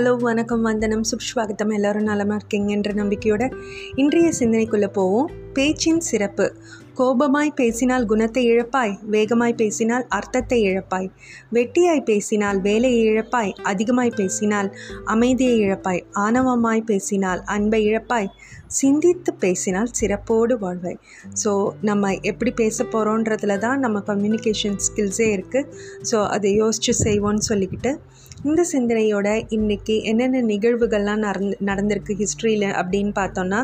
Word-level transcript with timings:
Hello 0.00 0.16
வணக்கம். 0.16 0.62
வந்தனம். 0.62 1.02
சுப்ஸ்வாகத்தம். 1.02 1.72
எல்லோரும் 1.72 2.02
நலமாக 2.02 2.46
இருக்கீங்கன்ற 2.46 2.94
நம்பிக்கையோட 2.94 3.54
இன்றைய 3.94 4.32
சிந்தனைக்குள்ளே 4.38 4.86
போவோம். 4.86 5.30
பேச்சின் 5.52 6.00
சிறப்பு. 6.00 6.54
கோபமாய் 7.00 7.50
பேசினால் 7.54 8.06
குணத்தை 8.06 8.52
இழப்பாய் 8.52 8.98
வேகமாய் 9.04 9.54
பேசினால் 9.54 10.06
அர்த்தத்தை 10.08 10.62
இழப்பாய் 10.62 11.10
வெட்டியாய் 11.52 12.02
பேசினால் 12.02 12.60
வேலையை 12.60 13.04
இழப்பாய் 13.04 13.52
அதிகமாய் 13.62 14.12
பேசினால் 14.16 14.76
அமைதியை 15.04 15.60
இழப்பாய் 15.60 16.04
ஆணவமாய் 16.12 16.80
பேசினால் 16.80 17.42
அன்பை 17.44 17.84
இழப்பாய் 17.84 18.28
சிந்தித்து 18.66 19.34
பேசினால் 19.34 19.90
சிறப்போடு 20.00 20.58
வாழ்வாய். 20.58 20.98
ஸோ 21.44 21.72
நம்ம 21.80 22.12
எப்படி 22.22 22.50
பேச 22.50 22.84
போகிறோன்றதுல 22.84 23.58
தான் 23.58 23.78
நம்ம 23.78 24.00
கம்யூனிகேஷன் 24.00 24.76
ஸ்கில்ஸே 24.78 25.28
இருக்குது 25.30 25.68
ஸோ 26.10 26.26
அதை 26.26 26.54
யோசித்து 26.54 26.94
செய்வோன்னு 27.04 27.42
சொல்லிக்கிட்டு 27.48 27.98
இந்த 28.44 28.66
சிந்தனையோட 28.72 29.42
இன்றைக்கி 29.50 30.02
என்னென்ன 30.02 30.42
நிகழ்வுகள்லாம் 30.42 31.18
நடந்து 31.18 31.56
நடந்திருக்கு 31.66 32.14
ஹிஸ்ட்ரியில் 32.16 32.68
அப்படின்னு 32.80 33.12
பார்த்தோன்னா 33.14 33.62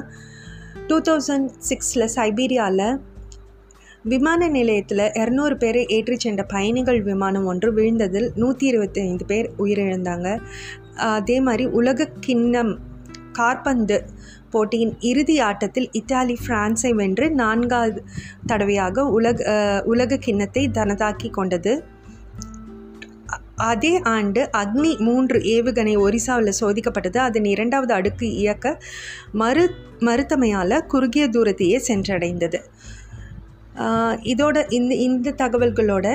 டூ 0.87 1.01
தௌசண்ட் 1.01 1.51
சிக்ஸில் 1.69 2.09
சைபீரியாவில் 2.17 3.16
விமான 4.11 4.49
நிலையத்தில் 4.49 5.05
இரநூறு 5.21 5.55
பேரை 5.55 5.83
ஏற்றிச் 5.95 6.25
சென்ற 6.25 6.43
பயணிகள் 6.45 7.01
விமானம் 7.03 7.47
ஒன்று 7.47 7.69
விழுந்ததில் 7.75 8.29
நூற்றி 8.35 8.65
இருபத்தி 8.67 9.01
ஐந்து 9.01 9.25
பேர் 9.25 9.47
உயிரிழந்தாங்க. 9.59 10.29
அதே 11.17 11.37
மாதிரி 11.41 11.65
உலக 11.79 12.09
கிண்ணம் 12.27 12.73
கார்பந்து 13.33 13.97
போட்டியின் 14.51 14.95
இறுதி 15.01 15.37
ஆட்டத்தில் 15.41 15.89
இத்தாலி 15.93 16.37
பிரான்ஸை 16.47 16.93
வென்று 16.95 17.27
நான்காவது 17.31 18.01
தடவையாக 18.47 19.07
உலக 19.17 19.49
உலக 19.85 20.19
கிண்ணத்தை 20.27 20.65
தனதாக்கி 20.79 21.31
கொண்டது. 21.31 21.75
அதே 23.71 23.93
ஆண்டு 24.15 24.41
அக்னி 24.57 24.93
மூன்று 24.99 25.39
ஏவுகணை 25.55 25.95
ஒரிசாவில் 26.07 26.59
சோதிக்கப்பட்டது. 26.61 27.19
அதன் 27.19 27.49
இரண்டாவது 27.55 27.93
அடுக்கு 27.95 28.27
இயக்க 28.43 28.67
மறு 29.43 29.65
மறுத்தமையால் 30.01 30.85
குறுகிய 30.87 31.27
தூரத்தையே 31.27 31.79
சென்றடைந்தது. 31.89 32.61
இதோட 34.25 34.57
இந்த 34.71 34.93
இந்த 34.95 35.35
தகவல்களோட 35.39 36.07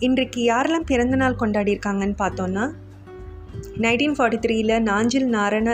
இன்றைக்கு 0.00 0.40
யாரெல்லாம் 0.42 0.86
பிறந்தநாள் 0.86 1.40
கொண்டாடியிருக்காங்கன்னு 1.40 2.16
பார்த்தோன்னா 2.18 2.64
நைன்டீன் 3.76 4.16
ஃபார்ட்டி 4.18 4.38
த்ரீயில் 4.38 4.74
நாஞ்சில் 4.82 5.28
நாரண 5.28 5.68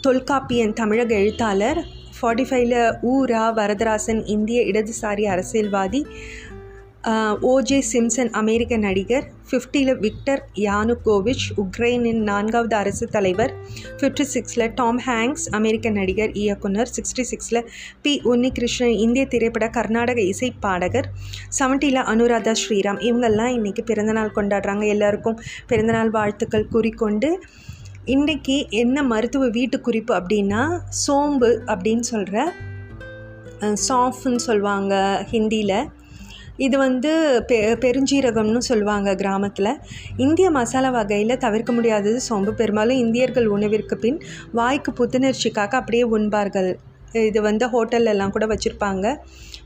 தொல்காப்பியன் 0.00 0.72
தமிழக 0.72 1.12
எழுத்தாளர் 1.14 1.78
ஃபார்ட்டி 2.20 2.44
ஃபைவ்ல 2.50 2.76
ஊ 3.02 3.12
ரா 3.24 3.44
வரதராசன் 3.50 4.20
இந்திய 4.26 4.60
இடதுசாரி 4.62 5.24
அரசியல்வாதி 5.28 6.00
ஓஜே 7.06 7.76
சிம்சன் 7.92 8.30
அமெரிக்க 8.30 8.76
நடிகர் 8.76 9.26
ஃபிஃப்டியில் 9.48 9.98
விக்டர் 9.98 10.42
யானுகோவிச் 10.54 11.44
உக்ரைனின் 11.56 12.22
நான்காவது 12.22 12.76
அரசு 12.76 13.06
தலைவர் 13.06 13.52
ஃபிஃப்டி 13.98 14.24
சிக்ஸில் 14.34 14.74
டாம் 14.74 14.98
ஹேங்க்ஸ் 15.00 15.46
அமெரிக்க 15.50 15.90
நடிகர் 15.90 16.32
இயக்குனர் 16.32 16.90
சிக்ஸ்டி 16.96 17.24
சிக்ஸில் 17.30 17.60
பி. 18.02 18.20
உன்னிகிருஷ்ணன் 18.24 18.96
இந்திய 19.04 19.26
திரைப்பட 19.26 19.68
கர்நாடக 19.68 20.20
இசை 20.20 20.52
பாடகர் 20.60 21.08
செவன்ட்டியில் 21.58 22.02
அனுராதா 22.12 22.54
ஸ்ரீராம். 22.62 23.00
இவங்கெல்லாம் 23.08 23.52
இன்றைக்கி 23.58 23.84
பிறந்தநாள் 23.84 24.36
கொண்டாடுறாங்க 24.36 24.86
எல்லாருக்கும். 24.86 25.38
பிறந்தநாள் 25.66 26.10
வாழ்த்துக்கள் 26.10 26.68
கூறிக்கொண்டு 26.68 27.30
இன்றைக்கி 28.06 28.68
என்ன 28.68 29.02
மருத்துவ 29.02 29.48
வீட்டு 29.48 29.80
குறிப்பு 29.80 30.14
அப்படின்னா 30.14 30.80
சோம்பு 31.06 31.50
அப்படின்னு 31.66 32.00
சொல்கிற 32.00 32.52
சாஃப்னு 33.88 34.36
சொல்லுவாங்க 34.36 35.26
ஹிந்தியில் 35.30 35.78
இது 36.58 36.76
வந்து 36.78 37.10
பெ 37.50 37.56
பெருஞ்சீரகம்னு 37.82 38.62
சொல்லுவாங்க 38.68 39.14
கிராமத்தில். 39.14 39.70
இந்திய 40.16 40.50
மசாலா 40.50 40.90
வகையில் 40.90 41.40
தவிர்க்க 41.44 41.72
முடியாதது 41.72 42.20
சோம்பு. 42.20 42.52
பெரும்பாலும் 42.52 42.98
இந்தியர்கள் 42.98 43.46
உணவிற்கு 43.46 43.96
பின் 43.96 44.18
வாய்க்கு 44.52 44.92
புத்துணர்ச்சிக்காக 44.92 45.74
அப்படியே 45.80 46.04
உண்பார்கள். 46.16 46.70
இது 47.28 47.40
வந்து 47.48 47.64
ஹோட்டல்லலாம் 47.74 48.34
கூட 48.36 48.46
வச்சுருப்பாங்க. 48.52 49.06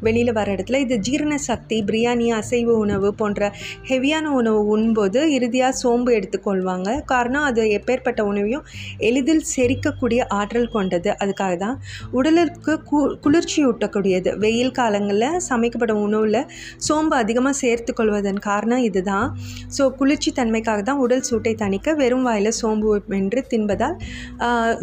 வெளியில் 0.07 0.33
வர 0.37 0.49
இடத்துல 0.55 0.79
இது 0.85 0.95
ஜீரண 1.07 1.35
சக்தி 1.49 1.77
பிரியாணி 1.89 2.27
அசைவ 2.39 2.69
உணவு 2.85 3.09
போன்ற 3.21 3.51
ஹெவியான 3.91 4.27
உணவு 4.39 4.61
உண்போது 4.75 5.21
இறுதியாக 5.37 5.77
சோம்பு 5.81 6.11
எடுத்துக்கொள்வாங்க. 6.19 6.89
காரணம் 7.13 7.47
அது 7.51 7.63
எப்பேற்பட்ட 7.79 8.21
உணவையும் 8.31 8.65
எளிதில் 9.09 9.45
செரிக்கக்கூடிய 9.53 10.21
ஆற்றல் 10.39 10.73
கொண்டது. 10.75 11.11
அதுக்காக 11.23 11.55
தான் 11.65 11.77
உடலுக்கு 12.19 12.75
கு 12.91 13.01
குளிர்ச்சி 13.27 13.61
ஊட்டக்கூடியது. 13.69 14.33
வெயில் 14.45 14.75
காலங்களில் 14.81 15.39
சமைக்கப்படும் 15.49 16.03
உணவில் 16.07 16.41
சோம்பு 16.89 17.17
அதிகமாக 17.23 17.57
சேர்த்து 17.63 17.95
கொள்வதன் 18.01 18.41
காரணம் 18.49 18.83
இதுதான். 18.89 19.29
ஸோ 19.77 19.85
குளிர்ச்சி 20.01 20.33
தன்மைக்காக 20.41 20.83
தான் 20.91 21.03
உடல் 21.07 21.27
சூட்டை 21.31 21.55
தணிக்க 21.65 21.97
வெறும் 22.03 22.27
வாயில் 22.31 22.53
சோம்பு 22.61 22.91
என்று 23.21 23.43
தின்பதால் 23.55 23.97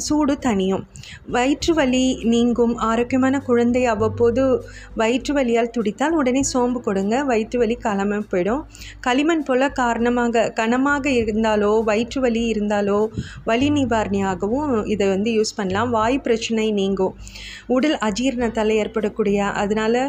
சூடு 0.07 0.35
தனியும் 0.47 0.85
வயிற்று 1.35 1.73
வலி 1.79 2.05
நீங்கும் 2.49 2.75
ஆரோக்கியமான 2.87 3.35
குழந்தை 3.47 3.81
அவ்வப்போது 3.91 4.43
வயிற்று 4.99 5.31
வலியால் 5.37 5.71
துடித்தால் 5.75 6.15
உடனே 6.19 6.41
சோம்பு 6.51 6.79
கொடுங்க 6.87 7.15
வயிற்று 7.29 7.57
வலி 7.61 7.75
களம 7.83 8.17
போயிடும் 8.31 8.61
களிமண் 9.05 9.43
போல் 9.47 9.65
காரணமாக 9.81 10.45
கனமாக 10.59 11.05
இருந்தாலோ 11.19 11.69
வயிற்று 11.89 12.21
வலி 12.25 12.41
இருந்தாலோ 12.53 12.97
வலி 13.49 13.69
நிவாரணியாகவும் 13.77 14.73
இதை 14.93 15.07
வந்து 15.13 15.29
யூஸ் 15.37 15.53
பண்ணலாம். 15.59 15.93
வாய் 15.97 16.17
பிரச்சனை 16.27 16.67
நீங்கும். 16.79 17.13
உடல் 17.75 17.97
அஜீரணத்தால் 18.09 18.73
ஏற்படக்கூடிய 18.81 19.39
அதனால் 19.63 20.01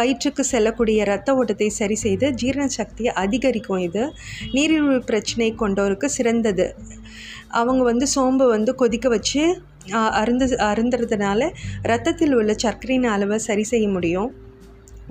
வயிற்றுக்கு 0.00 0.44
செல்லக்கூடிய 0.52 1.00
ரத்த 1.12 1.38
ஓட்டத்தை 1.40 1.70
சரி 1.80 1.98
செய்து 2.04 2.28
ஜீரண 2.42 2.68
சக்தியை 2.80 3.12
அதிகரிக்கும் 3.24 3.84
இது. 3.88 4.04
நீரிழிவு 4.56 5.00
பிரச்சனை 5.10 5.50
கொண்டோருக்கு 5.64 6.10
சிறந்தது. 6.18 6.68
அவங்க 7.60 7.82
வந்து 7.92 8.06
சோம்பு 8.16 8.44
வந்து 8.56 8.72
கொதிக்க 8.80 9.08
வச்சு 9.16 9.42
அருந்து 10.12 10.46
அருந்துறதுனால 10.62 11.50
ரத்தத்தில் 11.82 12.34
உள்ள 12.34 12.54
சர்க்கரையின் 12.54 13.08
அளவை 13.10 13.38
சரி 13.38 13.62
செய்ய 13.62 13.88
முடியும். 13.88 14.30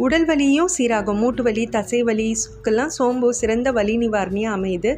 உடல் 0.06 0.26
வலியும் 0.30 0.70
சீராகும். 0.76 1.20
மூட்டு 1.22 1.42
வலி 1.48 1.64
தசை 1.76 2.00
வலிக்கெல்லாம் 2.10 2.92
சோம்பு 2.98 3.28
சிறந்த 3.40 3.70
வலி 3.78 3.94
நிவாரணியாக 4.04 4.56
அமையுது. 4.58 4.92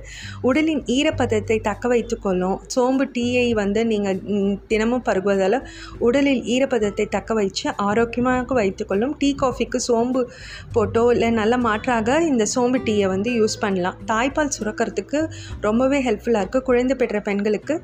உடலின் 0.47 0.81
ஈரப்பதத்தை 0.95 1.57
தக்க 1.67 1.87
வைத்துக்கொள்ளும் 1.93 2.57
சோம்பு 2.75 3.05
டீயை 3.15 3.47
வந்து 3.61 3.83
நீங்கள் 3.91 4.19
தினமும் 4.71 5.03
பருகுவதால் 5.07 5.57
உடலில் 6.07 6.43
ஈரப்பதத்தை 6.55 7.05
தக்க 7.15 7.39
வச்சு 7.39 7.65
ஆரோக்கியமாக 7.87 8.57
வைத்துக்கொள்ளும் 8.59 9.15
டீ 9.21 9.29
காஃபிக்கு 9.43 9.81
சோம்பு 9.87 10.23
போட்டோ 10.75 11.03
இல்லை 11.15 11.29
நல்ல 11.39 11.53
மாற்றாக 11.67 12.19
இந்த 12.31 12.43
சோம்பு 12.53 12.79
டீயை 12.89 13.07
வந்து 13.13 13.29
யூஸ் 13.39 13.57
பண்ணலாம். 13.63 13.97
தாய்ப்பால் 14.11 14.53
சுரக்கிறதுக்கு 14.57 15.19
ரொம்பவே 15.67 15.99
ஹெல்ப்ஃபுல்லாக 16.07 16.43
இருக்குது 16.43 16.67
குழந்தை 16.69 16.95
பெற்ற 17.01 17.19
பெண்களுக்கு 17.29 17.75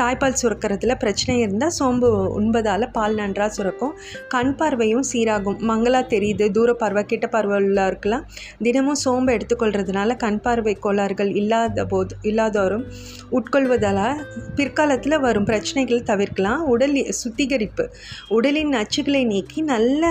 தாய்ப்பால் 0.00 0.38
சுரக்கிறதுல 0.42 0.94
பிரச்சனை 1.04 1.36
இருந்தால் 1.44 1.74
சோம்பு 1.78 2.10
உண்பதால் 2.40 2.86
பால் 2.96 3.18
நன்றாக 3.22 3.50
சுரக்கும். 3.58 3.94
கண் 4.34 4.54
பார்வையும் 4.60 5.04
சீராகும். 5.12 5.58
மங்களா 5.70 6.02
தெரியுது. 6.14 6.44
தூர 6.56 6.65
பார்வை 6.74 7.04
கிட்ட 7.04 7.28
பார்வையுள்ளவருக்கெல்லாம் 7.32 8.24
தினமும் 8.62 9.00
சோம்பு 9.04 9.32
எடுத்துக்கொள்றதுனால 9.36 10.16
கண் 10.16 10.40
பார்வை 10.40 10.76
கோளாறுகள் 10.80 11.34
இல்லாத 11.34 11.84
போது 11.84 12.16
இல்லாதோரும் 12.22 12.84
உட்கொள்வதால் 13.30 14.22
பிற்காலத்தில் 14.54 15.18
வரும் 15.18 15.44
பிரச்சனைகள் 15.44 16.02
தவிர்க்கலாம். 16.02 16.60
உடல் 16.60 16.94
சுத்திகரிப்பு. 17.10 17.88
உடலின் 18.28 18.72
நச்சுக்களை 18.74 19.26
நீக்கி 19.26 19.62
நல்ல 19.62 20.04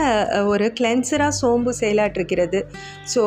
ஒரு 0.46 0.74
கிளென்சராக 0.80 1.30
சோம்பு 1.30 1.74
செயலாற்றுகிறது 1.80 2.62
ஸோ 3.16 3.24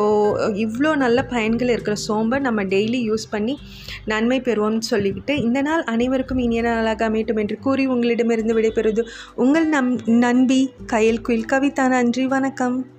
இவ்வளோ 0.53 0.95
நல்ல 0.95 1.23
பயன்கள் 1.23 1.69
இருக்கிற 1.69 1.95
சோம்பை 2.07 2.39
நம்ம 2.39 2.63
டெய்லி 2.63 3.01
யூஸ் 3.09 3.27
பண்ணி 3.31 3.59
நன்மை 4.05 4.41
பெறுவோம்னு 4.41 4.89
சொல்லிக்கிட்டு 4.91 5.37
இந்த 5.37 5.61
நாள் 5.61 5.83
அனைவருக்கும் 5.83 6.37
இனிய 6.37 6.61
நாளாக 6.61 7.09
அமையட்டும் 7.09 7.37
என்று 7.37 7.59
கூறி 7.59 7.85
உங்களிடமிருந்து 7.85 8.53
விடைபெறுவது 8.53 9.03
உங்கள் 9.35 9.67
நம் 9.67 9.99
நண்பி 10.05 10.73
கயல் 10.87 11.21
குயில் 11.21 11.45
கவிதா 11.45 11.87
நன்றி. 11.87 12.25
வணக்கம். 12.25 12.98